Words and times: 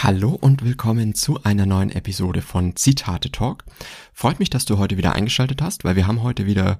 Hallo 0.00 0.30
und 0.30 0.64
willkommen 0.64 1.16
zu 1.16 1.42
einer 1.42 1.66
neuen 1.66 1.90
Episode 1.90 2.40
von 2.40 2.76
Zitate 2.76 3.32
Talk. 3.32 3.64
Freut 4.12 4.38
mich, 4.38 4.48
dass 4.48 4.64
du 4.64 4.78
heute 4.78 4.96
wieder 4.96 5.16
eingeschaltet 5.16 5.60
hast, 5.60 5.82
weil 5.82 5.96
wir 5.96 6.06
haben 6.06 6.22
heute 6.22 6.46
wieder, 6.46 6.78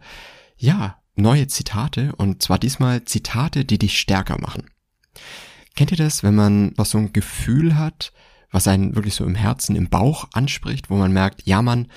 ja, 0.56 0.98
neue 1.17 1.49
Zitate 1.49 2.15
und 2.15 2.45
zwar 2.45 2.61
diesmal 2.61 3.04
Zitate, 3.07 3.65
die 3.65 3.77
dich 3.77 3.99
stärker 3.99 4.41
machen. 4.41 4.71
Kennt 5.75 5.91
ihr 5.91 5.96
das, 5.96 6.23
wenn 6.23 6.37
man 6.37 6.73
was 6.77 6.91
so 6.91 6.99
ein 6.99 7.12
Gefühl 7.12 7.77
hat, 7.77 8.12
was 8.53 8.69
einen 8.69 8.95
wirklich 8.95 9.16
so 9.16 9.25
im 9.25 9.35
Herzen, 9.35 9.75
im 9.75 9.89
Bauch 9.89 10.29
anspricht, 10.32 10.89
wo 10.89 10.95
man 10.95 11.12
merkt, 11.12 11.45
ja 11.45 11.61
Mann, 11.61 11.89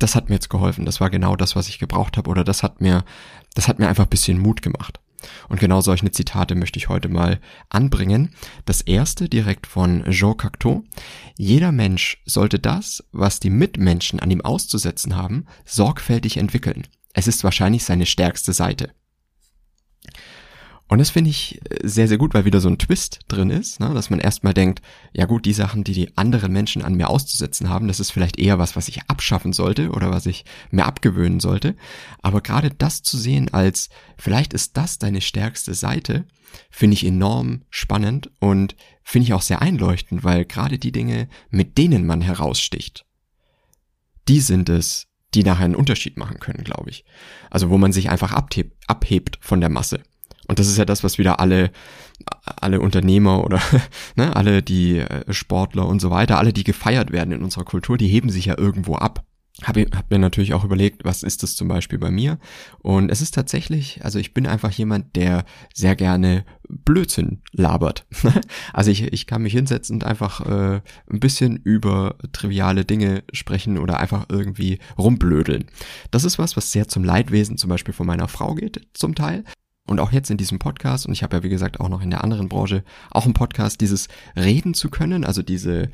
das 0.00 0.16
hat 0.16 0.28
mir 0.28 0.34
jetzt 0.34 0.50
geholfen, 0.50 0.84
das 0.84 1.00
war 1.00 1.08
genau 1.08 1.36
das, 1.36 1.54
was 1.54 1.68
ich 1.68 1.78
gebraucht 1.78 2.16
habe 2.16 2.28
oder 2.28 2.42
das 2.42 2.64
hat 2.64 2.80
mir, 2.80 3.04
das 3.54 3.68
hat 3.68 3.78
mir 3.78 3.86
einfach 3.86 4.06
ein 4.06 4.10
bisschen 4.10 4.40
Mut 4.40 4.60
gemacht. 4.62 4.98
Und 5.48 5.60
genau 5.60 5.80
solche 5.80 6.10
Zitate 6.10 6.54
möchte 6.54 6.78
ich 6.78 6.88
heute 6.88 7.08
mal 7.08 7.40
anbringen. 7.68 8.34
Das 8.64 8.80
erste 8.80 9.28
direkt 9.28 9.66
von 9.66 10.04
Jean 10.10 10.36
Cocteau. 10.36 10.84
Jeder 11.36 11.72
Mensch 11.72 12.22
sollte 12.24 12.58
das, 12.58 13.04
was 13.12 13.40
die 13.40 13.50
Mitmenschen 13.50 14.20
an 14.20 14.30
ihm 14.30 14.40
auszusetzen 14.40 15.16
haben, 15.16 15.46
sorgfältig 15.64 16.36
entwickeln. 16.36 16.86
Es 17.14 17.26
ist 17.26 17.44
wahrscheinlich 17.44 17.84
seine 17.84 18.06
stärkste 18.06 18.52
Seite. 18.52 18.90
Und 20.88 20.98
das 20.98 21.10
finde 21.10 21.30
ich 21.30 21.60
äh, 21.70 21.86
sehr, 21.86 22.08
sehr 22.08 22.18
gut, 22.18 22.34
weil 22.34 22.44
wieder 22.44 22.60
so 22.60 22.68
ein 22.68 22.78
Twist 22.78 23.20
drin 23.28 23.50
ist, 23.50 23.78
ne? 23.78 23.92
dass 23.94 24.10
man 24.10 24.20
erstmal 24.20 24.54
denkt, 24.54 24.82
ja 25.12 25.26
gut, 25.26 25.44
die 25.44 25.52
Sachen, 25.52 25.84
die 25.84 25.92
die 25.92 26.16
anderen 26.16 26.52
Menschen 26.52 26.82
an 26.82 26.94
mir 26.94 27.10
auszusetzen 27.10 27.68
haben, 27.68 27.88
das 27.88 28.00
ist 28.00 28.10
vielleicht 28.10 28.38
eher 28.38 28.58
was, 28.58 28.74
was 28.74 28.88
ich 28.88 29.02
abschaffen 29.08 29.52
sollte 29.52 29.90
oder 29.90 30.10
was 30.10 30.26
ich 30.26 30.44
mir 30.70 30.86
abgewöhnen 30.86 31.40
sollte. 31.40 31.76
Aber 32.22 32.40
gerade 32.40 32.70
das 32.70 33.02
zu 33.02 33.18
sehen 33.18 33.52
als, 33.52 33.90
vielleicht 34.16 34.54
ist 34.54 34.76
das 34.76 34.98
deine 34.98 35.20
stärkste 35.20 35.74
Seite, 35.74 36.24
finde 36.70 36.94
ich 36.94 37.04
enorm 37.04 37.62
spannend 37.68 38.30
und 38.40 38.74
finde 39.02 39.26
ich 39.26 39.34
auch 39.34 39.42
sehr 39.42 39.60
einleuchtend, 39.60 40.24
weil 40.24 40.46
gerade 40.46 40.78
die 40.78 40.92
Dinge, 40.92 41.28
mit 41.50 41.76
denen 41.76 42.06
man 42.06 42.22
heraussticht, 42.22 43.04
die 44.28 44.40
sind 44.40 44.70
es, 44.70 45.06
die 45.34 45.42
nachher 45.42 45.66
einen 45.66 45.74
Unterschied 45.74 46.16
machen 46.16 46.38
können, 46.38 46.64
glaube 46.64 46.88
ich. 46.88 47.04
Also 47.50 47.68
wo 47.68 47.76
man 47.76 47.92
sich 47.92 48.08
einfach 48.08 48.32
abhebt, 48.32 48.76
abhebt 48.86 49.38
von 49.42 49.60
der 49.60 49.68
Masse. 49.68 50.02
Und 50.48 50.58
das 50.58 50.66
ist 50.66 50.78
ja 50.78 50.86
das, 50.86 51.04
was 51.04 51.18
wieder 51.18 51.40
alle, 51.40 51.70
alle 52.44 52.80
Unternehmer 52.80 53.44
oder 53.44 53.60
ne, 54.16 54.34
alle 54.34 54.62
die 54.62 54.98
äh, 54.98 55.32
Sportler 55.32 55.86
und 55.86 56.00
so 56.00 56.10
weiter, 56.10 56.38
alle, 56.38 56.52
die 56.52 56.64
gefeiert 56.64 57.12
werden 57.12 57.32
in 57.32 57.42
unserer 57.42 57.64
Kultur, 57.64 57.98
die 57.98 58.08
heben 58.08 58.30
sich 58.30 58.46
ja 58.46 58.58
irgendwo 58.58 58.96
ab. 58.96 59.24
Habe 59.64 59.86
hab 59.92 60.08
mir 60.08 60.20
natürlich 60.20 60.54
auch 60.54 60.64
überlegt, 60.64 61.04
was 61.04 61.24
ist 61.24 61.42
das 61.42 61.56
zum 61.56 61.66
Beispiel 61.66 61.98
bei 61.98 62.12
mir? 62.12 62.38
Und 62.78 63.10
es 63.10 63.20
ist 63.20 63.34
tatsächlich, 63.34 64.04
also 64.04 64.20
ich 64.20 64.32
bin 64.32 64.46
einfach 64.46 64.70
jemand, 64.70 65.16
der 65.16 65.44
sehr 65.74 65.96
gerne 65.96 66.44
Blödsinn 66.68 67.42
labert. 67.52 68.06
also 68.72 68.92
ich, 68.92 69.12
ich 69.12 69.26
kann 69.26 69.42
mich 69.42 69.54
hinsetzen 69.54 69.96
und 69.96 70.04
einfach 70.04 70.46
äh, 70.46 70.80
ein 71.10 71.20
bisschen 71.20 71.56
über 71.56 72.16
triviale 72.30 72.84
Dinge 72.84 73.24
sprechen 73.32 73.78
oder 73.78 73.98
einfach 73.98 74.26
irgendwie 74.28 74.78
rumblödeln. 74.96 75.64
Das 76.12 76.22
ist 76.22 76.38
was, 76.38 76.56
was 76.56 76.70
sehr 76.70 76.86
zum 76.86 77.02
Leidwesen 77.02 77.58
zum 77.58 77.68
Beispiel 77.68 77.94
von 77.94 78.06
meiner 78.06 78.28
Frau 78.28 78.54
geht, 78.54 78.86
zum 78.94 79.16
Teil 79.16 79.42
und 79.88 80.00
auch 80.00 80.12
jetzt 80.12 80.30
in 80.30 80.36
diesem 80.36 80.58
Podcast, 80.58 81.06
und 81.06 81.12
ich 81.12 81.22
habe 81.22 81.36
ja 81.36 81.42
wie 81.42 81.48
gesagt 81.48 81.80
auch 81.80 81.88
noch 81.88 82.02
in 82.02 82.10
der 82.10 82.22
anderen 82.22 82.48
Branche 82.48 82.84
auch 83.10 83.24
einen 83.24 83.34
Podcast, 83.34 83.80
dieses 83.80 84.08
Reden 84.36 84.74
zu 84.74 84.90
können, 84.90 85.24
also 85.24 85.42
diese, 85.42 85.90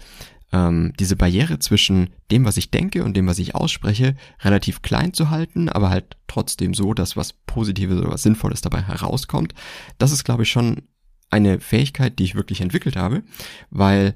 ähm, 0.52 0.92
diese 0.98 1.16
Barriere 1.16 1.58
zwischen 1.60 2.10
dem, 2.30 2.44
was 2.44 2.56
ich 2.56 2.70
denke 2.70 3.04
und 3.04 3.16
dem, 3.16 3.26
was 3.26 3.38
ich 3.38 3.54
ausspreche, 3.54 4.16
relativ 4.40 4.82
klein 4.82 5.14
zu 5.14 5.30
halten, 5.30 5.68
aber 5.68 5.90
halt 5.90 6.16
trotzdem 6.26 6.74
so, 6.74 6.92
dass 6.92 7.16
was 7.16 7.32
Positives 7.32 7.98
oder 7.98 8.10
was 8.10 8.22
Sinnvolles 8.22 8.60
dabei 8.60 8.82
herauskommt. 8.82 9.54
Das 9.98 10.12
ist, 10.12 10.24
glaube 10.24 10.42
ich, 10.42 10.50
schon 10.50 10.82
eine 11.30 11.60
Fähigkeit, 11.60 12.18
die 12.18 12.24
ich 12.24 12.34
wirklich 12.34 12.60
entwickelt 12.60 12.96
habe, 12.96 13.22
weil 13.70 14.14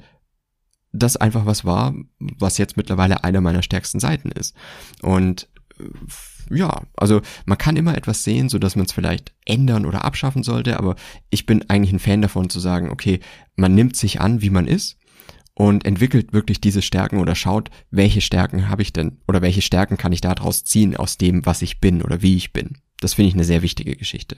das 0.93 1.17
einfach 1.17 1.47
was 1.47 1.65
war, 1.65 1.95
was 2.19 2.59
jetzt 2.59 2.77
mittlerweile 2.77 3.23
einer 3.23 3.41
meiner 3.41 3.63
stärksten 3.63 4.01
Seiten 4.01 4.31
ist. 4.31 4.57
Und 5.03 5.49
ja, 6.51 6.83
also 6.97 7.21
man 7.47 7.59
kann 7.59 7.77
immer 7.77 7.97
etwas 7.97 8.25
sehen, 8.25 8.49
so 8.49 8.59
dass 8.59 8.77
man 8.77 8.87
es 8.87 8.93
vielleicht 8.93 9.33
ändern 9.45 9.87
oder 9.87 10.05
abschaffen 10.05 10.43
sollte, 10.43 10.79
aber 10.79 10.97
ich 11.31 11.47
bin 11.47 11.69
eigentlich 11.69 11.93
ein 11.93 11.99
Fan 11.99 12.23
davon 12.23 12.51
zu 12.51 12.61
sagen, 12.61 12.91
okay, 12.91 13.21
man 13.57 13.75
nimmt 13.75 13.97
sich 13.97 14.21
an, 14.21 14.41
wie 14.41 14.51
man 14.51 14.67
ist 14.67 14.99
und 15.55 15.85
entwickelt 15.85 16.33
wirklich 16.33 16.61
diese 16.61 16.83
Stärken 16.83 17.19
oder 17.19 17.35
schaut, 17.35 17.71
welche 17.91 18.21
Stärken 18.21 18.69
habe 18.69 18.83
ich 18.83 18.93
denn 18.93 19.19
oder 19.27 19.43
welche 19.43 19.63
Stärken 19.63 19.97
kann 19.97 20.13
ich 20.13 20.21
daraus 20.21 20.65
ziehen 20.65 20.97
aus 20.97 21.19
dem, 21.19 21.45
was 21.45 21.63
ich 21.63 21.81
bin 21.81 22.03
oder 22.03 22.23
wie 22.23 22.37
ich 22.37 22.53
bin. 22.53 22.79
Das 23.01 23.15
finde 23.15 23.29
ich 23.29 23.35
eine 23.35 23.45
sehr 23.45 23.63
wichtige 23.63 23.97
Geschichte. 23.97 24.37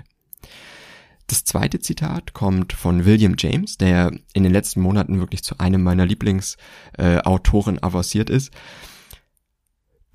Das 1.27 1.45
zweite 1.45 1.79
Zitat 1.79 2.33
kommt 2.33 2.73
von 2.73 3.05
William 3.05 3.37
James, 3.39 3.77
der 3.77 4.11
in 4.33 4.43
den 4.43 4.53
letzten 4.53 4.81
Monaten 4.81 5.21
wirklich 5.21 5.45
zu 5.45 5.59
einem 5.59 5.83
meiner 5.83 6.05
Lieblingsautoren 6.05 7.77
äh, 7.77 7.83
avanciert 7.83 8.31
ist. 8.31 8.51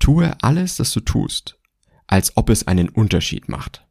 Tue 0.06 0.36
alles, 0.40 0.78
was 0.78 0.92
du 0.92 1.00
tust, 1.00 1.58
als 2.06 2.36
ob 2.36 2.48
es 2.50 2.68
einen 2.68 2.88
Unterschied 2.88 3.48
macht. 3.48 3.84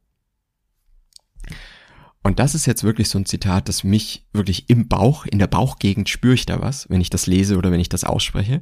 Und 2.23 2.39
das 2.39 2.55
ist 2.55 2.65
jetzt 2.65 2.85
wirklich 2.85 3.09
so 3.09 3.19
ein 3.19 3.25
Zitat, 3.25 3.67
das 3.67 3.83
mich 3.83 4.25
wirklich 4.31 4.69
im 4.69 4.87
Bauch, 4.87 5.25
in 5.25 5.39
der 5.39 5.47
Bauchgegend 5.47 6.07
spüre 6.07 6.35
ich 6.35 6.45
da 6.45 6.61
was, 6.61 6.89
wenn 6.89 7.01
ich 7.01 7.09
das 7.09 7.27
lese 7.27 7.57
oder 7.57 7.69
wenn 7.69 7.81
ich 7.81 7.89
das 7.89 8.05
ausspreche. 8.05 8.61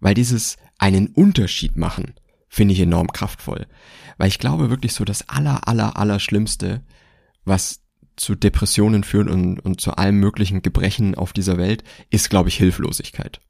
Weil 0.00 0.14
dieses 0.14 0.56
einen 0.76 1.06
Unterschied 1.06 1.76
machen, 1.76 2.14
finde 2.48 2.74
ich 2.74 2.80
enorm 2.80 3.12
kraftvoll. 3.12 3.68
Weil 4.18 4.26
ich 4.26 4.40
glaube 4.40 4.68
wirklich 4.68 4.92
so 4.92 5.04
das 5.04 5.28
aller, 5.28 5.68
aller, 5.68 5.96
aller 5.96 6.18
Schlimmste, 6.18 6.82
was 7.44 7.84
zu 8.16 8.34
Depressionen 8.34 9.04
führt 9.04 9.30
und, 9.30 9.60
und 9.60 9.80
zu 9.80 9.92
allem 9.92 10.18
möglichen 10.18 10.62
Gebrechen 10.62 11.14
auf 11.14 11.32
dieser 11.32 11.58
Welt, 11.58 11.84
ist, 12.10 12.28
glaube 12.28 12.48
ich, 12.48 12.56
Hilflosigkeit. 12.56 13.40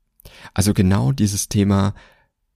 Also 0.53 0.75
genau 0.75 1.13
dieses 1.13 1.49
Thema, 1.49 1.95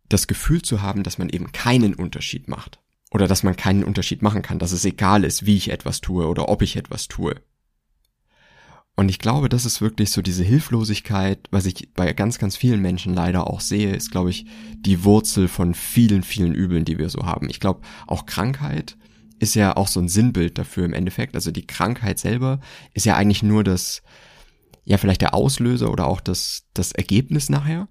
das 0.08 0.26
Gefühl 0.26 0.62
zu 0.62 0.82
haben, 0.82 1.02
dass 1.02 1.18
man 1.18 1.28
eben 1.28 1.52
keinen 1.52 1.94
Unterschied 1.94 2.48
macht. 2.48 2.80
Oder 3.10 3.28
dass 3.28 3.42
man 3.42 3.56
keinen 3.56 3.84
Unterschied 3.84 4.22
machen 4.22 4.42
kann, 4.42 4.58
dass 4.58 4.72
es 4.72 4.84
egal 4.84 5.24
ist, 5.24 5.46
wie 5.46 5.56
ich 5.56 5.70
etwas 5.70 6.00
tue 6.00 6.26
oder 6.26 6.48
ob 6.48 6.62
ich 6.62 6.76
etwas 6.76 7.08
tue. 7.08 7.36
Und 8.96 9.10
ich 9.10 9.18
glaube, 9.18 9.48
das 9.50 9.66
ist 9.66 9.82
wirklich 9.82 10.10
so 10.10 10.22
diese 10.22 10.42
Hilflosigkeit, 10.42 11.48
was 11.50 11.66
ich 11.66 11.92
bei 11.92 12.12
ganz, 12.14 12.38
ganz 12.38 12.56
vielen 12.56 12.80
Menschen 12.80 13.12
leider 13.12 13.46
auch 13.46 13.60
sehe, 13.60 13.94
ist, 13.94 14.10
glaube 14.10 14.30
ich, 14.30 14.46
die 14.78 15.04
Wurzel 15.04 15.48
von 15.48 15.74
vielen, 15.74 16.22
vielen 16.22 16.54
Übeln, 16.54 16.86
die 16.86 16.98
wir 16.98 17.10
so 17.10 17.26
haben. 17.26 17.50
Ich 17.50 17.60
glaube, 17.60 17.82
auch 18.06 18.24
Krankheit 18.24 18.96
ist 19.38 19.54
ja 19.54 19.76
auch 19.76 19.88
so 19.88 20.00
ein 20.00 20.08
Sinnbild 20.08 20.56
dafür 20.56 20.86
im 20.86 20.94
Endeffekt. 20.94 21.34
Also 21.34 21.50
die 21.50 21.66
Krankheit 21.66 22.18
selber 22.18 22.60
ist 22.94 23.04
ja 23.04 23.16
eigentlich 23.16 23.42
nur 23.42 23.64
das, 23.64 24.02
ja, 24.84 24.96
vielleicht 24.96 25.20
der 25.20 25.34
Auslöser 25.34 25.90
oder 25.90 26.06
auch 26.06 26.22
das, 26.22 26.64
das 26.72 26.92
Ergebnis 26.92 27.50
nachher 27.50 27.88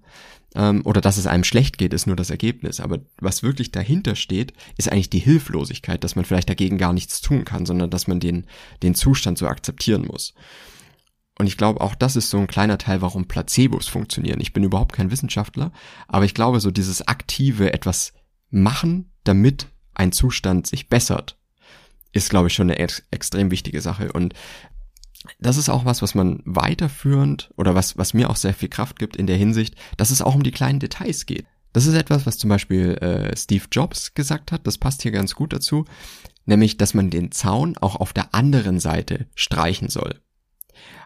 ähm, 0.56 0.80
oder 0.84 1.00
dass 1.00 1.18
es 1.18 1.26
einem 1.26 1.44
schlecht 1.44 1.78
geht, 1.78 1.92
ist 1.92 2.06
nur 2.06 2.16
das 2.16 2.30
Ergebnis. 2.30 2.80
Aber 2.80 2.98
was 3.20 3.42
wirklich 3.42 3.70
dahinter 3.70 4.16
steht, 4.16 4.54
ist 4.76 4.90
eigentlich 4.90 5.10
die 5.10 5.18
Hilflosigkeit, 5.20 6.02
dass 6.02 6.16
man 6.16 6.24
vielleicht 6.24 6.48
dagegen 6.48 6.78
gar 6.78 6.92
nichts 6.92 7.20
tun 7.20 7.44
kann, 7.44 7.66
sondern 7.66 7.90
dass 7.90 8.08
man 8.08 8.18
den, 8.18 8.46
den 8.82 8.94
Zustand 8.94 9.38
so 9.38 9.46
akzeptieren 9.46 10.06
muss. 10.06 10.34
Und 11.38 11.46
ich 11.46 11.58
glaube, 11.58 11.82
auch 11.82 11.94
das 11.94 12.16
ist 12.16 12.30
so 12.30 12.38
ein 12.38 12.46
kleiner 12.46 12.78
Teil, 12.78 13.02
warum 13.02 13.28
Placebos 13.28 13.86
funktionieren. 13.88 14.40
Ich 14.40 14.54
bin 14.54 14.64
überhaupt 14.64 14.94
kein 14.94 15.10
Wissenschaftler, 15.10 15.70
aber 16.08 16.24
ich 16.24 16.32
glaube, 16.32 16.60
so 16.60 16.70
dieses 16.70 17.06
aktive 17.06 17.74
etwas 17.74 18.14
machen, 18.48 19.12
damit 19.24 19.66
ein 19.92 20.12
Zustand 20.12 20.66
sich 20.66 20.88
bessert, 20.88 21.36
ist, 22.12 22.30
glaube 22.30 22.48
ich, 22.48 22.54
schon 22.54 22.70
eine 22.70 22.78
ex 22.78 23.02
extrem 23.10 23.50
wichtige 23.50 23.82
Sache. 23.82 24.10
Und 24.12 24.32
das 25.38 25.56
ist 25.56 25.68
auch 25.68 25.84
was, 25.84 26.02
was 26.02 26.14
man 26.14 26.40
weiterführend 26.44 27.50
oder 27.56 27.74
was, 27.74 27.96
was 27.96 28.14
mir 28.14 28.30
auch 28.30 28.36
sehr 28.36 28.54
viel 28.54 28.68
Kraft 28.68 28.98
gibt 28.98 29.16
in 29.16 29.26
der 29.26 29.36
Hinsicht, 29.36 29.74
dass 29.96 30.10
es 30.10 30.22
auch 30.22 30.34
um 30.34 30.42
die 30.42 30.52
kleinen 30.52 30.80
Details 30.80 31.26
geht. 31.26 31.46
Das 31.72 31.86
ist 31.86 31.94
etwas, 31.94 32.24
was 32.26 32.38
zum 32.38 32.48
Beispiel 32.48 32.94
äh, 33.02 33.36
Steve 33.36 33.64
Jobs 33.70 34.14
gesagt 34.14 34.52
hat, 34.52 34.66
das 34.66 34.78
passt 34.78 35.02
hier 35.02 35.12
ganz 35.12 35.34
gut 35.34 35.52
dazu, 35.52 35.84
nämlich, 36.46 36.78
dass 36.78 36.94
man 36.94 37.10
den 37.10 37.32
Zaun 37.32 37.76
auch 37.76 37.96
auf 37.96 38.12
der 38.12 38.34
anderen 38.34 38.80
Seite 38.80 39.26
streichen 39.34 39.88
soll. 39.88 40.20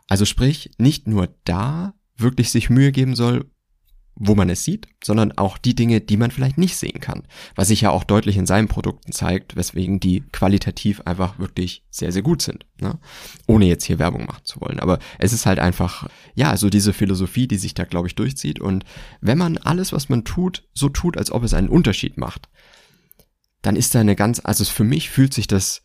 Also 0.08 0.24
sprich, 0.24 0.70
nicht 0.78 1.06
nur 1.06 1.28
da 1.44 1.94
wirklich 2.16 2.50
sich 2.50 2.70
Mühe 2.70 2.92
geben 2.92 3.16
soll, 3.16 3.50
wo 4.14 4.34
man 4.34 4.50
es 4.50 4.64
sieht, 4.64 4.86
sondern 5.02 5.32
auch 5.32 5.56
die 5.56 5.74
Dinge, 5.74 6.00
die 6.00 6.16
man 6.16 6.30
vielleicht 6.30 6.58
nicht 6.58 6.76
sehen 6.76 7.00
kann. 7.00 7.22
Was 7.54 7.68
sich 7.68 7.80
ja 7.80 7.90
auch 7.90 8.04
deutlich 8.04 8.36
in 8.36 8.46
seinen 8.46 8.68
Produkten 8.68 9.12
zeigt, 9.12 9.56
weswegen 9.56 9.98
die 9.98 10.22
qualitativ 10.32 11.00
einfach 11.06 11.38
wirklich 11.38 11.84
sehr, 11.90 12.12
sehr 12.12 12.22
gut 12.22 12.42
sind. 12.42 12.66
Ne? 12.80 12.98
Ohne 13.46 13.66
jetzt 13.66 13.84
hier 13.84 13.98
Werbung 13.98 14.26
machen 14.26 14.44
zu 14.44 14.60
wollen. 14.60 14.78
Aber 14.78 14.98
es 15.18 15.32
ist 15.32 15.46
halt 15.46 15.58
einfach, 15.58 16.08
ja, 16.34 16.56
so 16.56 16.68
diese 16.68 16.92
Philosophie, 16.92 17.48
die 17.48 17.56
sich 17.56 17.72
da, 17.72 17.84
glaube 17.84 18.08
ich, 18.08 18.14
durchzieht. 18.14 18.60
Und 18.60 18.84
wenn 19.22 19.38
man 19.38 19.56
alles, 19.56 19.92
was 19.92 20.10
man 20.10 20.24
tut, 20.24 20.68
so 20.74 20.90
tut, 20.90 21.16
als 21.16 21.30
ob 21.30 21.42
es 21.42 21.54
einen 21.54 21.70
Unterschied 21.70 22.18
macht, 22.18 22.48
dann 23.62 23.76
ist 23.76 23.94
da 23.94 24.00
eine 24.00 24.16
ganz, 24.16 24.40
also 24.44 24.64
für 24.64 24.84
mich 24.84 25.08
fühlt 25.10 25.32
sich 25.32 25.46
das 25.46 25.82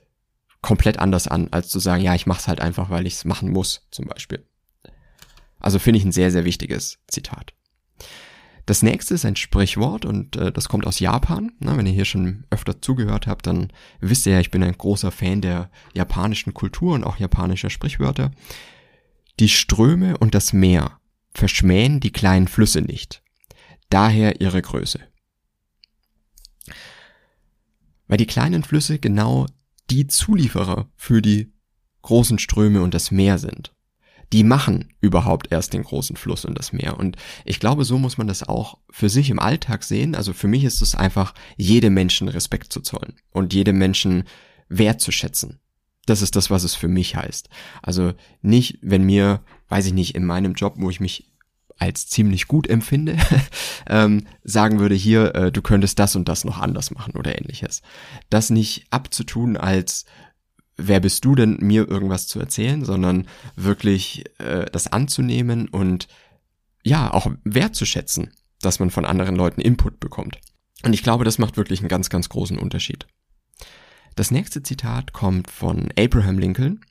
komplett 0.62 1.00
anders 1.00 1.28
an, 1.28 1.50
als 1.52 1.70
zu 1.70 1.80
sagen, 1.80 2.04
ja, 2.04 2.16
ich 2.16 2.26
mache 2.26 2.40
es 2.40 2.48
halt 2.48 2.60
einfach, 2.60 2.90
weil 2.90 3.06
ich 3.06 3.14
es 3.14 3.26
machen 3.26 3.52
muss, 3.52 3.88
zum 3.92 4.08
Beispiel. 4.08 4.46
Also 5.60 5.80
finde 5.80 6.00
ich 6.00 6.06
ein 6.06 6.12
sehr, 6.12 6.32
sehr 6.32 6.46
wichtiges 6.46 7.00
Zitat. 7.08 7.55
Das 8.66 8.82
nächste 8.82 9.14
ist 9.14 9.26
ein 9.26 9.36
Sprichwort 9.36 10.06
und 10.06 10.36
äh, 10.38 10.52
das 10.52 10.70
kommt 10.70 10.88
aus 10.88 11.00
Japan. 11.00 11.52
Na, 11.60 11.78
wenn 11.78 11.86
ihr 11.86 11.94
hier 11.94 12.06
schon 12.06 12.46
öfter 12.50 12.82
zugehört 12.82 13.28
habt, 13.28 13.46
dann 13.46 13.72
wisst 14.00 14.26
ihr 14.26 14.34
ja, 14.34 14.40
ich 14.40 14.50
bin 14.50 14.64
ein 14.64 14.78
großer 14.78 15.12
Fan 15.12 15.42
der 15.42 15.70
japanischen 15.94 16.54
Kultur 16.54 16.96
und 16.96 17.04
auch 17.04 17.18
japanischer 17.18 17.70
Sprichwörter. 17.70 18.32
Die 19.40 19.50
Ströme 19.50 20.18
und 20.18 20.34
das 20.34 20.52
Meer 20.52 21.00
verschmähen 21.32 22.00
die 22.00 22.12
kleinen 22.12 22.48
Flüsse 22.48 22.82
nicht. 22.82 23.22
Daher 23.90 24.42
ihre 24.42 24.62
Größe. 24.62 25.00
Weil 28.08 28.18
die 28.18 28.26
kleinen 28.26 28.64
Flüsse 28.64 28.98
genau 28.98 29.46
die 29.92 30.08
Zulieferer 30.08 30.90
für 30.96 31.22
die 31.22 31.54
großen 32.02 32.40
Ströme 32.40 32.82
und 32.82 32.94
das 32.94 33.12
Meer 33.12 33.38
sind. 33.38 33.75
Die 34.34 34.44
machen 34.44 34.94
überhaupt 35.02 35.52
erst 35.52 35.74
den 35.74 35.84
großen 35.84 36.16
Fluss 36.16 36.46
und 36.46 36.58
das 36.58 36.74
Meer. 36.74 36.98
Und 36.98 37.18
ich 37.44 37.60
glaube, 37.60 37.86
so 37.86 37.98
muss 37.98 38.18
man 38.18 38.28
das 38.28 38.44
auch 38.44 38.78
für 38.90 39.10
sich 39.10 39.30
im 39.30 39.40
Alltag 39.40 39.84
sehen. 39.84 40.16
Also 40.16 40.34
für 40.34 40.48
mich 40.48 40.64
ist 40.64 40.82
es 40.82 40.96
einfach, 40.96 41.34
jedem 41.58 41.94
Menschen 41.94 42.28
Respekt 42.28 42.74
zu 42.74 42.82
zollen 42.82 43.14
und 43.32 43.54
jedem 43.54 43.78
Menschen 43.78 44.24
wertzuschätzen. 44.68 45.60
Das 46.06 46.22
ist 46.22 46.36
das, 46.36 46.50
was 46.50 46.64
es 46.64 46.76
für 46.76 46.88
mich 46.88 47.16
heißt. 47.16 47.50
Also 47.82 48.14
nicht, 48.42 48.80
wenn 48.82 49.04
mir, 49.04 49.42
weiß 49.70 49.88
ich 49.88 49.94
nicht, 49.94 50.16
in 50.16 50.26
meinem 50.26 50.54
Job, 50.54 50.76
wo 50.78 50.90
ich 50.90 51.00
mich 51.00 51.32
als 51.78 52.08
ziemlich 52.08 52.48
gut 52.48 52.68
empfinde, 52.68 53.18
ähm, 53.90 54.28
sagen 54.44 54.80
würde, 54.80 54.96
hier, 54.96 55.36
äh, 55.36 55.52
du 55.52 55.62
könntest 55.62 56.00
das 56.00 56.16
und 56.16 56.30
das 56.30 56.46
noch 56.46 56.60
anders 56.60 56.92
machen 56.92 57.16
oder 57.16 57.38
ähnliches. 57.38 57.82
Das 58.30 58.50
nicht 58.50 58.86
abzutun 58.92 59.58
als, 59.58 60.06
wer 60.78 61.00
bist 61.00 61.26
du 61.26 61.36
denn, 61.36 61.58
mir 61.62 61.88
irgendwas 61.88 62.28
zu 62.28 62.40
erzählen, 62.40 62.84
sondern 62.84 63.28
wirklich 63.56 64.26
äh, 64.40 64.66
das 64.72 64.88
anzunehmen 64.88 65.68
und 65.70 66.08
ja, 66.84 67.12
auch 67.14 67.28
wertzuschätzen, 67.44 68.32
dass 68.62 68.80
man 68.80 68.92
von 68.92 69.06
anderen 69.06 69.36
Leuten 69.36 69.62
Input 69.62 70.00
bekommt. 70.00 70.40
Und 70.84 70.94
ich 70.94 71.04
glaube, 71.04 71.26
das 71.26 71.40
macht 71.40 71.58
wirklich 71.58 71.80
einen 71.80 71.90
ganz, 71.90 72.10
ganz 72.10 72.30
großen 72.30 72.60
Unterschied. 72.60 73.08
Das 74.16 74.32
nächste 74.32 74.64
Zitat 74.64 75.14
kommt 75.14 75.50
von 75.50 75.90
Abraham 75.98 76.38
Lincoln. 76.38 76.82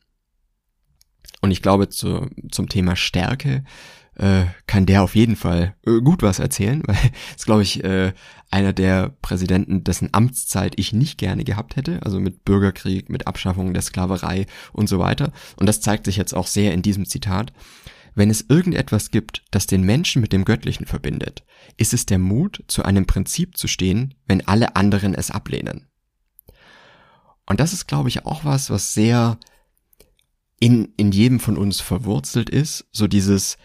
Und 1.40 1.50
ich 1.50 1.62
glaube, 1.62 1.88
zu, 1.88 2.28
zum 2.50 2.68
Thema 2.68 2.96
Stärke 2.96 3.64
äh, 4.16 4.44
kann 4.66 4.86
der 4.86 5.02
auf 5.02 5.14
jeden 5.14 5.36
Fall 5.36 5.74
äh, 5.86 6.00
gut 6.00 6.22
was 6.22 6.38
erzählen, 6.38 6.82
weil 6.86 6.96
ist, 7.36 7.46
glaube 7.46 7.62
ich, 7.62 7.82
äh, 7.84 8.12
einer 8.50 8.72
der 8.72 9.10
Präsidenten, 9.20 9.82
dessen 9.82 10.10
Amtszeit 10.12 10.74
ich 10.76 10.92
nicht 10.92 11.18
gerne 11.18 11.44
gehabt 11.44 11.76
hätte, 11.76 12.00
also 12.02 12.20
mit 12.20 12.44
Bürgerkrieg, 12.44 13.10
mit 13.10 13.26
Abschaffung 13.26 13.72
der 13.72 13.82
Sklaverei 13.82 14.46
und 14.72 14.88
so 14.88 14.98
weiter. 14.98 15.32
Und 15.56 15.66
das 15.66 15.80
zeigt 15.80 16.04
sich 16.04 16.16
jetzt 16.16 16.34
auch 16.34 16.46
sehr 16.46 16.72
in 16.72 16.82
diesem 16.82 17.06
Zitat. 17.06 17.52
Wenn 18.14 18.30
es 18.30 18.44
irgendetwas 18.48 19.10
gibt, 19.10 19.42
das 19.50 19.66
den 19.66 19.82
Menschen 19.82 20.22
mit 20.22 20.32
dem 20.32 20.44
Göttlichen 20.44 20.86
verbindet, 20.86 21.44
ist 21.76 21.92
es 21.92 22.06
der 22.06 22.20
Mut, 22.20 22.62
zu 22.68 22.84
einem 22.84 23.06
Prinzip 23.06 23.56
zu 23.56 23.66
stehen, 23.66 24.14
wenn 24.26 24.46
alle 24.46 24.76
anderen 24.76 25.14
es 25.14 25.32
ablehnen. 25.32 25.88
Und 27.46 27.58
das 27.58 27.72
ist, 27.72 27.86
glaube 27.86 28.08
ich, 28.08 28.24
auch 28.24 28.44
was, 28.44 28.70
was 28.70 28.94
sehr 28.94 29.38
in, 30.60 30.94
in 30.96 31.10
jedem 31.10 31.40
von 31.40 31.58
uns 31.58 31.80
verwurzelt 31.80 32.48
ist, 32.48 32.86
so 32.92 33.08
dieses, 33.08 33.58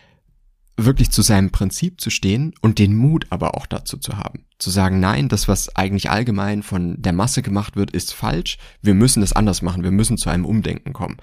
wirklich 0.86 1.12
zu 1.12 1.22
seinem 1.22 1.52
Prinzip 1.52 2.02
zu 2.02 2.10
stehen 2.10 2.54
und 2.62 2.80
den 2.80 2.96
Mut 2.96 3.28
aber 3.30 3.56
auch 3.56 3.66
dazu 3.66 3.98
zu 3.98 4.18
haben. 4.18 4.46
Zu 4.58 4.70
sagen, 4.70 5.00
nein, 5.00 5.30
das, 5.30 5.48
was 5.48 5.76
eigentlich 5.76 6.10
allgemein 6.10 6.64
von 6.64 7.02
der 7.02 7.14
Masse 7.14 7.42
gemacht 7.42 7.76
wird, 7.76 7.92
ist 7.92 8.14
falsch. 8.14 8.58
Wir 8.82 8.94
müssen 8.94 9.24
es 9.24 9.34
anders 9.34 9.62
machen. 9.62 9.84
Wir 9.84 9.92
müssen 9.92 10.18
zu 10.18 10.30
einem 10.30 10.46
Umdenken 10.46 10.94
kommen. 10.94 11.18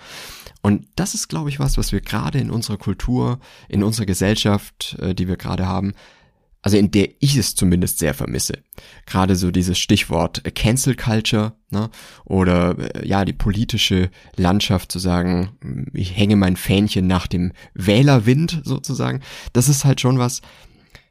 Und 0.62 0.87
das 0.97 1.14
ist, 1.14 1.29
glaube 1.29 1.49
ich, 1.49 1.61
was, 1.61 1.79
was 1.79 1.93
wir 1.93 2.00
gerade 2.00 2.38
in 2.38 2.50
unserer 2.50 2.76
Kultur, 2.76 3.38
in 3.69 3.82
unserer 3.85 4.06
Gesellschaft, 4.06 4.97
äh, 5.00 5.14
die 5.14 5.29
wir 5.29 5.37
gerade 5.37 5.67
haben, 5.67 5.94
also 6.66 6.78
in 6.78 6.90
der 6.90 7.10
ich 7.20 7.36
es 7.36 7.54
zumindest 7.54 8.00
sehr 8.00 8.12
vermisse. 8.12 8.58
Gerade 9.06 9.36
so 9.36 9.52
dieses 9.52 9.78
Stichwort 9.78 10.42
Cancel 10.56 10.96
Culture 10.96 11.52
ne? 11.70 11.90
oder 12.24 12.76
äh, 12.76 13.06
ja 13.06 13.24
die 13.24 13.32
politische 13.32 14.10
Landschaft 14.34 14.90
zu 14.90 14.98
sagen, 14.98 15.90
ich 15.92 16.16
hänge 16.16 16.34
mein 16.34 16.56
Fähnchen 16.56 17.06
nach 17.06 17.28
dem 17.28 17.52
Wählerwind 17.74 18.62
sozusagen. 18.64 19.20
Das 19.52 19.68
ist 19.68 19.84
halt 19.84 20.00
schon 20.00 20.18
was, 20.18 20.42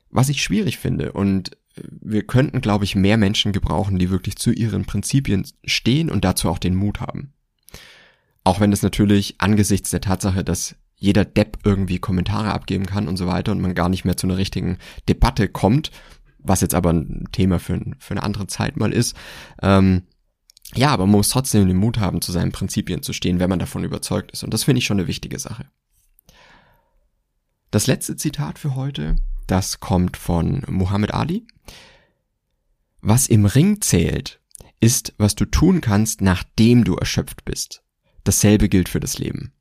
was 0.10 0.28
ich 0.28 0.44
schwierig 0.44 0.78
finde 0.78 1.14
und 1.14 1.54
äh, 1.78 1.84
wir 2.02 2.24
könnten, 2.24 2.60
glaube 2.60 2.84
ich, 2.84 2.98
mehr 2.98 3.16
Menschen 3.16 3.54
gebrauchen, 3.54 3.98
die 3.98 4.10
wirklich 4.10 4.36
zu 4.36 4.52
ihren 4.52 4.84
Prinzipien 4.84 5.48
stehen 5.64 6.12
und 6.12 6.26
dazu 6.26 6.50
auch 6.50 6.60
den 6.60 6.76
Mut 6.76 7.00
haben. 7.00 7.32
Auch 8.44 8.60
wenn 8.60 8.74
es 8.74 8.82
natürlich 8.82 9.36
angesichts 9.38 9.90
der 9.90 10.02
Tatsache, 10.02 10.44
dass 10.44 10.76
jeder 11.06 11.24
Depp 11.24 11.60
irgendwie 11.64 12.00
Kommentare 12.00 12.52
abgeben 12.52 12.88
kann 12.88 13.08
und 13.08 13.16
so 13.16 13.28
weiter 13.28 13.52
und 13.52 13.62
man 13.62 13.76
gar 13.76 13.90
nicht 13.90 14.06
mehr 14.06 14.18
zu 14.18 14.26
einer 14.26 14.38
richtigen 14.38 14.80
Debatte 15.08 15.48
kommt, 15.48 15.92
was 16.40 16.62
jetzt 16.62 16.74
aber 16.74 16.92
ein 16.92 17.28
Thema 17.32 17.60
für, 17.60 17.80
für 18.00 18.12
eine 18.12 18.24
andere 18.24 18.48
Zeit 18.48 18.76
mal 18.76 18.92
ist. 18.92 19.16
Ähm, 19.62 20.04
ja, 20.74 20.90
aber 20.90 21.06
man 21.06 21.18
muss 21.18 21.30
trotzdem 21.30 21.68
den 21.68 21.78
Mut 21.78 22.00
haben, 22.00 22.22
zu 22.22 22.32
seinen 22.32 22.52
Prinzipien 22.52 23.04
zu 23.04 23.14
stehen, 23.14 23.40
wenn 23.40 23.52
man 23.52 23.60
davon 23.60 23.84
überzeugt 23.84 24.32
ist. 24.32 24.44
Und 24.44 24.52
das 24.52 24.64
finde 24.64 24.80
ich 24.80 24.86
schon 24.86 25.00
eine 25.00 25.08
wichtige 25.08 25.38
Sache. 25.38 25.68
Das 27.70 27.86
letzte 27.86 28.16
Zitat 28.16 28.58
für 28.58 28.76
heute, 28.76 29.18
das 29.46 29.80
kommt 29.80 30.18
von 30.18 30.64
Muhammad 30.68 31.14
Ali. 31.14 31.46
Was 33.02 33.28
im 33.28 33.46
Ring 33.46 33.80
zählt, 33.82 34.40
ist, 34.80 35.14
was 35.20 35.36
du 35.36 35.46
tun 35.46 35.82
kannst, 35.82 36.22
nachdem 36.22 36.84
du 36.84 36.96
erschöpft 36.96 37.46
bist. 37.46 37.84
Dasselbe 38.24 38.70
gilt 38.70 38.90
für 38.90 39.00
das 39.00 39.20
Leben. 39.20 39.54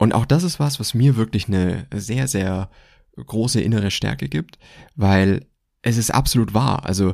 Und 0.00 0.14
auch 0.14 0.24
das 0.24 0.44
ist 0.44 0.58
was, 0.58 0.80
was 0.80 0.94
mir 0.94 1.16
wirklich 1.16 1.46
eine 1.46 1.86
sehr, 1.94 2.26
sehr 2.26 2.70
große 3.16 3.60
innere 3.60 3.90
Stärke 3.90 4.30
gibt, 4.30 4.58
weil 4.96 5.44
es 5.82 5.98
ist 5.98 6.10
absolut 6.10 6.54
wahr. 6.54 6.86
Also 6.86 7.12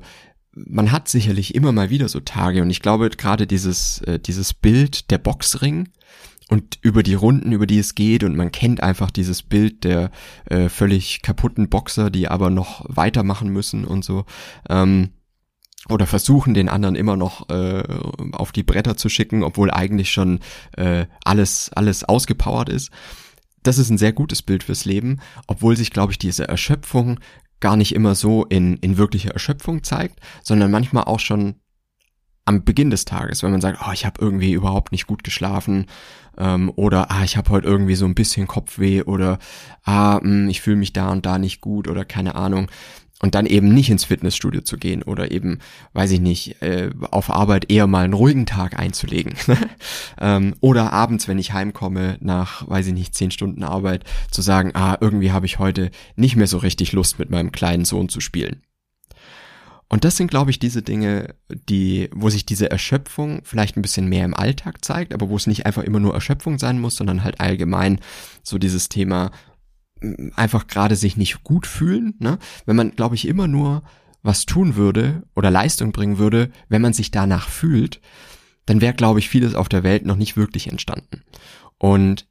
man 0.53 0.93
hat 0.93 1.09
sicherlich 1.09 1.56
immer 1.56 1.73
mal 1.73 1.91
wieder 1.91 2.09
so 2.09 2.21
Tage 2.21 2.62
und 2.62 2.71
ich 2.71 2.83
glaube 2.83 3.11
gerade 3.11 3.49
dieses, 3.49 4.03
äh, 4.03 4.21
dieses 4.21 4.55
Bild 4.55 5.11
der 5.11 5.19
Boxring 5.19 5.88
und 6.49 6.79
über 6.81 7.03
die 7.03 7.15
Runden, 7.15 7.50
über 7.50 7.67
die 7.67 7.81
es 7.81 7.97
geht 7.97 8.23
und 8.23 8.37
man 8.37 8.53
kennt 8.53 8.85
einfach 8.85 9.11
dieses 9.11 9.43
Bild 9.43 9.83
der 9.83 10.12
äh, 10.44 10.69
völlig 10.69 11.23
kaputten 11.23 11.69
Boxer, 11.69 12.09
die 12.09 12.29
aber 12.29 12.50
noch 12.50 12.85
weitermachen 12.88 13.49
müssen 13.49 13.85
und 13.85 14.05
so. 14.05 14.27
Ähm, 14.71 15.11
oder 15.88 16.06
versuchen 16.06 16.55
den 16.55 16.69
anderen 16.69 16.97
immer 16.97 17.17
noch 17.17 17.49
äh, 17.49 17.83
auf 18.33 18.53
die 18.53 18.62
Bretter 18.62 18.97
zu 18.97 19.09
schicken, 19.09 19.43
obwohl 19.43 19.71
eigentlich 19.71 20.11
schon 20.11 20.41
äh, 20.77 21.06
alles 21.25 21.71
alles 21.75 22.05
ausgepowert 22.05 22.69
ist. 22.69 22.91
Das 23.62 23.79
ist 23.79 23.91
ein 23.91 23.99
sehr 23.99 24.12
gutes 24.12 24.43
Bild 24.43 24.62
fürs 24.62 24.85
Leben, 24.85 25.21
obwohl 25.47 25.77
sich, 25.77 25.91
glaube 25.91 26.12
ich, 26.12 26.19
diese 26.19 26.47
Erschöpfung 26.47 27.19
gar 27.61 27.77
nicht 27.77 27.94
immer 27.94 28.15
so 28.15 28.44
in, 28.44 28.77
in 28.77 28.97
wirklicher 28.97 29.33
Erschöpfung 29.33 29.83
zeigt, 29.83 30.21
sondern 30.43 30.71
manchmal 30.71 31.05
auch 31.05 31.21
schon 31.21 31.56
am 32.44 32.65
Beginn 32.65 32.91
des 32.91 33.05
Tages, 33.05 33.43
wenn 33.43 33.50
man 33.50 33.61
sagt, 33.61 33.81
oh, 33.85 33.93
ich 33.93 34.06
habe 34.06 34.21
irgendwie 34.21 34.53
überhaupt 34.53 34.93
nicht 34.93 35.09
gut 35.09 35.25
geschlafen 35.25 35.87
ähm, 36.38 36.71
oder 36.77 37.11
ah, 37.11 37.25
ich 37.25 37.37
habe 37.37 37.50
heute 37.50 37.67
irgendwie 37.67 37.97
so 37.97 38.06
ein 38.06 38.15
bisschen 38.15 38.47
Kopfweh 38.47 39.03
oder 39.03 39.41
ah, 39.85 40.21
mh, 40.23 40.23
hm, 40.23 40.49
ich 40.49 40.61
fühle 40.61 40.77
mich 40.77 40.93
da 40.93 41.11
und 41.11 41.27
da 41.27 41.38
nicht 41.38 41.61
gut 41.61 41.88
oder 41.88 42.05
keine 42.05 42.37
Ahnung 42.37 42.69
und 43.23 43.35
dann 43.35 43.46
eben 43.46 43.73
nicht 43.73 43.88
ins 43.88 44.04
Fitnessstudio 44.04 44.61
zu 44.61 44.76
gehen 44.76 45.02
oder 45.02 45.30
eben, 45.30 45.61
weiß 45.94 46.11
ich 46.11 46.20
nicht, 46.20 46.61
äh, 46.61 46.90
auf 47.11 47.30
Arbeit 47.30 47.70
eher 47.70 47.87
mal 47.87 48.04
einen 48.04 48.12
ruhigen 48.12 48.44
Tag 48.44 48.78
einzulegen. 48.78 49.35
ähm, 50.20 50.54
oder 50.61 50.92
abends, 50.92 51.26
wenn 51.26 51.38
ich 51.38 51.54
heimkomme, 51.54 52.18
nach, 52.20 52.68
weiß 52.68 52.88
ich 52.88 52.92
nicht, 52.92 53.14
zehn 53.14 53.30
Stunden 53.30 53.62
Arbeit, 53.62 54.04
zu 54.30 54.42
sagen, 54.42 54.73
ah, 54.75 54.99
irgendwie 55.00 55.32
habe 55.32 55.46
ich 55.46 55.58
heute 55.58 55.90
nicht 56.16 56.37
mehr 56.37 56.46
so 56.46 56.58
richtig 56.58 56.92
Lust, 56.92 57.18
mit 57.18 57.30
meinem 57.30 57.52
kleinen 57.52 57.87
Sohn 57.87 58.11
zu 58.11 58.20
spielen. 58.20 58.62
Und 59.88 60.04
das 60.04 60.16
sind, 60.16 60.28
glaube 60.28 60.50
ich, 60.50 60.58
diese 60.58 60.82
Dinge, 60.82 61.37
die, 61.49 62.11
wo 62.12 62.28
sich 62.28 62.44
diese 62.44 62.70
Erschöpfung 62.70 63.42
vielleicht 63.44 63.76
ein 63.76 63.82
bisschen 63.82 64.08
mehr 64.08 64.25
im 64.25 64.35
Alltag 64.35 64.85
zeigt, 64.85 65.14
aber 65.14 65.28
wo 65.28 65.37
es 65.37 65.46
nicht 65.46 65.64
einfach 65.64 65.85
immer 65.85 66.00
nur 66.00 66.12
Erschöpfung 66.12 66.58
sein 66.58 66.80
muss, 66.80 66.96
sondern 66.96 67.23
halt 67.23 67.40
allgemein 67.40 68.00
so 68.42 68.58
dieses 68.58 68.88
Thema, 68.88 69.30
einfach 70.35 70.67
gerade 70.67 70.97
sich 70.97 71.17
nicht 71.17 71.43
gut 71.43 71.67
fühlen, 71.67 72.15
ne? 72.19 72.38
wenn 72.67 72.76
man, 72.76 72.91
glaube 72.93 73.15
ich, 73.15 73.26
immer 73.26 73.49
nur 73.49 73.83
was 74.23 74.45
tun 74.45 74.76
würde 74.76 75.23
oder 75.35 75.50
Leistung 75.50 75.93
bringen 75.93 76.19
würde, 76.19 76.50
wenn 76.69 76.83
man 76.83 76.93
sich 76.93 77.11
danach 77.11 77.49
fühlt, 77.49 78.00
dann 78.67 78.81
wäre, 78.81 78.95
glaube 78.95 79.21
ich, 79.21 79.29
vieles 79.29 79.55
auf 79.55 79.69
der 79.69 79.85
Welt 79.85 80.05
noch 80.05 80.17
nicht 80.17 80.37
wirklich 80.37 80.69
entstanden. 80.69 81.23
Und 81.79 82.26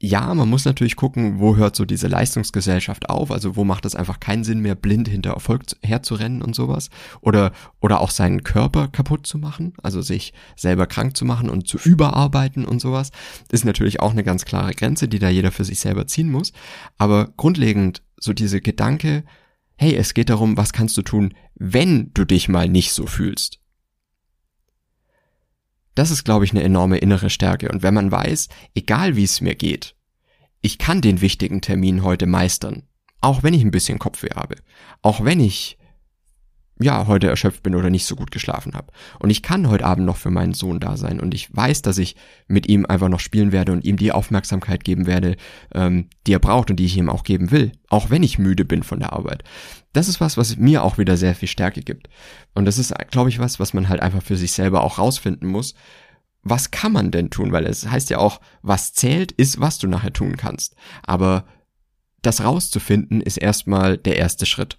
ja, 0.00 0.32
man 0.32 0.48
muss 0.48 0.64
natürlich 0.64 0.94
gucken, 0.94 1.40
wo 1.40 1.56
hört 1.56 1.74
so 1.74 1.84
diese 1.84 2.06
Leistungsgesellschaft 2.06 3.10
auf, 3.10 3.32
also 3.32 3.56
wo 3.56 3.64
macht 3.64 3.84
es 3.84 3.96
einfach 3.96 4.20
keinen 4.20 4.44
Sinn 4.44 4.60
mehr, 4.60 4.76
blind 4.76 5.08
hinter 5.08 5.32
Erfolg 5.32 5.62
herzurennen 5.82 6.40
und 6.40 6.54
sowas. 6.54 6.88
Oder, 7.20 7.50
oder 7.80 8.00
auch 8.00 8.10
seinen 8.10 8.44
Körper 8.44 8.86
kaputt 8.86 9.26
zu 9.26 9.38
machen, 9.38 9.72
also 9.82 10.00
sich 10.00 10.32
selber 10.54 10.86
krank 10.86 11.16
zu 11.16 11.24
machen 11.24 11.50
und 11.50 11.66
zu 11.66 11.78
überarbeiten 11.78 12.64
und 12.64 12.80
sowas, 12.80 13.10
ist 13.50 13.64
natürlich 13.64 13.98
auch 13.98 14.12
eine 14.12 14.22
ganz 14.22 14.44
klare 14.44 14.72
Grenze, 14.72 15.08
die 15.08 15.18
da 15.18 15.30
jeder 15.30 15.50
für 15.50 15.64
sich 15.64 15.80
selber 15.80 16.06
ziehen 16.06 16.30
muss. 16.30 16.52
Aber 16.96 17.32
grundlegend 17.36 18.02
so 18.20 18.32
diese 18.32 18.60
Gedanke, 18.60 19.24
hey, 19.74 19.96
es 19.96 20.14
geht 20.14 20.30
darum, 20.30 20.56
was 20.56 20.72
kannst 20.72 20.96
du 20.96 21.02
tun, 21.02 21.34
wenn 21.56 22.12
du 22.14 22.24
dich 22.24 22.48
mal 22.48 22.68
nicht 22.68 22.92
so 22.92 23.06
fühlst. 23.06 23.57
Das 25.98 26.12
ist, 26.12 26.22
glaube 26.22 26.44
ich, 26.44 26.52
eine 26.52 26.62
enorme 26.62 26.98
innere 26.98 27.28
Stärke. 27.28 27.70
Und 27.70 27.82
wenn 27.82 27.92
man 27.92 28.12
weiß, 28.12 28.46
egal 28.76 29.16
wie 29.16 29.24
es 29.24 29.40
mir 29.40 29.56
geht, 29.56 29.96
ich 30.60 30.78
kann 30.78 31.00
den 31.00 31.20
wichtigen 31.20 31.60
Termin 31.60 32.04
heute 32.04 32.26
meistern, 32.26 32.84
auch 33.20 33.42
wenn 33.42 33.52
ich 33.52 33.64
ein 33.64 33.72
bisschen 33.72 33.98
Kopfweh 33.98 34.30
habe, 34.36 34.58
auch 35.02 35.24
wenn 35.24 35.40
ich 35.40 35.76
ja, 36.80 37.06
heute 37.06 37.28
erschöpft 37.28 37.62
bin 37.62 37.74
oder 37.74 37.90
nicht 37.90 38.06
so 38.06 38.16
gut 38.16 38.30
geschlafen 38.30 38.74
habe. 38.74 38.92
Und 39.18 39.30
ich 39.30 39.42
kann 39.42 39.68
heute 39.68 39.84
Abend 39.84 40.06
noch 40.06 40.16
für 40.16 40.30
meinen 40.30 40.54
Sohn 40.54 40.80
da 40.80 40.96
sein 40.96 41.20
und 41.20 41.34
ich 41.34 41.54
weiß, 41.54 41.82
dass 41.82 41.98
ich 41.98 42.16
mit 42.46 42.68
ihm 42.68 42.86
einfach 42.86 43.08
noch 43.08 43.20
spielen 43.20 43.52
werde 43.52 43.72
und 43.72 43.84
ihm 43.84 43.96
die 43.96 44.12
Aufmerksamkeit 44.12 44.84
geben 44.84 45.06
werde, 45.06 45.36
ähm, 45.74 46.08
die 46.26 46.32
er 46.32 46.38
braucht 46.38 46.70
und 46.70 46.76
die 46.76 46.84
ich 46.84 46.96
ihm 46.96 47.10
auch 47.10 47.24
geben 47.24 47.50
will, 47.50 47.72
auch 47.88 48.10
wenn 48.10 48.22
ich 48.22 48.38
müde 48.38 48.64
bin 48.64 48.82
von 48.82 49.00
der 49.00 49.12
Arbeit. 49.12 49.44
Das 49.92 50.08
ist 50.08 50.20
was, 50.20 50.36
was 50.36 50.56
mir 50.56 50.84
auch 50.84 50.98
wieder 50.98 51.16
sehr 51.16 51.34
viel 51.34 51.48
Stärke 51.48 51.80
gibt. 51.80 52.08
Und 52.54 52.64
das 52.64 52.78
ist, 52.78 52.94
glaube 53.10 53.30
ich, 53.30 53.38
was, 53.38 53.58
was 53.58 53.74
man 53.74 53.88
halt 53.88 54.00
einfach 54.00 54.22
für 54.22 54.36
sich 54.36 54.52
selber 54.52 54.82
auch 54.82 54.98
rausfinden 54.98 55.48
muss. 55.48 55.74
Was 56.42 56.70
kann 56.70 56.92
man 56.92 57.10
denn 57.10 57.30
tun? 57.30 57.52
Weil 57.52 57.66
es 57.66 57.90
heißt 57.90 58.10
ja 58.10 58.18
auch, 58.18 58.40
was 58.62 58.92
zählt, 58.92 59.32
ist, 59.32 59.60
was 59.60 59.78
du 59.78 59.88
nachher 59.88 60.12
tun 60.12 60.36
kannst. 60.36 60.76
Aber 61.02 61.44
das 62.22 62.44
rauszufinden 62.44 63.20
ist 63.20 63.36
erstmal 63.38 63.98
der 63.98 64.16
erste 64.16 64.46
Schritt. 64.46 64.78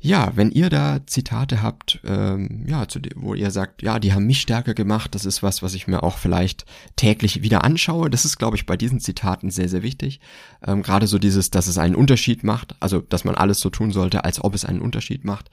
Ja, 0.00 0.30
wenn 0.36 0.52
ihr 0.52 0.70
da 0.70 1.00
Zitate 1.06 1.60
habt, 1.60 2.00
ähm, 2.04 2.64
ja, 2.68 2.86
zu 2.86 3.00
dem, 3.00 3.20
wo 3.20 3.34
ihr 3.34 3.50
sagt, 3.50 3.82
ja, 3.82 3.98
die 3.98 4.12
haben 4.12 4.26
mich 4.26 4.40
stärker 4.40 4.72
gemacht, 4.74 5.14
das 5.16 5.24
ist 5.24 5.42
was, 5.42 5.60
was 5.60 5.74
ich 5.74 5.88
mir 5.88 6.04
auch 6.04 6.18
vielleicht 6.18 6.66
täglich 6.94 7.42
wieder 7.42 7.64
anschaue. 7.64 8.08
Das 8.08 8.24
ist, 8.24 8.38
glaube 8.38 8.56
ich, 8.56 8.64
bei 8.64 8.76
diesen 8.76 9.00
Zitaten 9.00 9.50
sehr, 9.50 9.68
sehr 9.68 9.82
wichtig. 9.82 10.20
Ähm, 10.64 10.82
Gerade 10.82 11.08
so 11.08 11.18
dieses, 11.18 11.50
dass 11.50 11.66
es 11.66 11.78
einen 11.78 11.96
Unterschied 11.96 12.44
macht, 12.44 12.76
also 12.78 13.00
dass 13.00 13.24
man 13.24 13.34
alles 13.34 13.58
so 13.58 13.70
tun 13.70 13.90
sollte, 13.90 14.24
als 14.24 14.42
ob 14.42 14.54
es 14.54 14.64
einen 14.64 14.80
Unterschied 14.80 15.24
macht. 15.24 15.50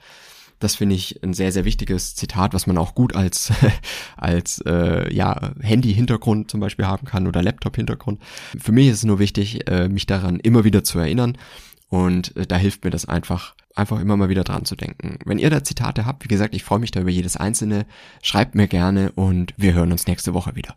Das 0.60 0.76
finde 0.76 0.94
ich 0.94 1.22
ein 1.24 1.34
sehr, 1.34 1.50
sehr 1.50 1.64
wichtiges 1.64 2.14
Zitat, 2.14 2.54
was 2.54 2.68
man 2.68 2.78
auch 2.78 2.94
gut 2.94 3.16
als, 3.16 3.52
als 4.16 4.60
äh, 4.64 5.12
ja, 5.12 5.54
Handy-Hintergrund 5.60 6.52
zum 6.52 6.60
Beispiel 6.60 6.86
haben 6.86 7.04
kann 7.04 7.26
oder 7.26 7.42
Laptop-Hintergrund. 7.42 8.20
Für 8.58 8.72
mich 8.72 8.86
ist 8.86 8.98
es 8.98 9.04
nur 9.04 9.18
wichtig, 9.18 9.68
äh, 9.68 9.88
mich 9.88 10.06
daran 10.06 10.38
immer 10.38 10.62
wieder 10.62 10.84
zu 10.84 11.00
erinnern. 11.00 11.36
Und 11.88 12.36
äh, 12.36 12.46
da 12.46 12.56
hilft 12.56 12.84
mir 12.84 12.90
das 12.90 13.06
einfach, 13.06 13.54
einfach 13.76 14.00
immer 14.00 14.16
mal 14.16 14.28
wieder 14.28 14.44
dran 14.44 14.64
zu 14.64 14.76
denken. 14.76 15.18
Wenn 15.24 15.38
ihr 15.38 15.50
da 15.50 15.62
Zitate 15.62 16.06
habt, 16.06 16.24
wie 16.24 16.28
gesagt, 16.28 16.54
ich 16.54 16.64
freue 16.64 16.78
mich 16.78 16.90
da 16.90 17.00
über 17.00 17.10
jedes 17.10 17.36
einzelne. 17.36 17.86
Schreibt 18.22 18.54
mir 18.54 18.68
gerne 18.68 19.12
und 19.12 19.54
wir 19.56 19.74
hören 19.74 19.92
uns 19.92 20.06
nächste 20.06 20.34
Woche 20.34 20.56
wieder. 20.56 20.74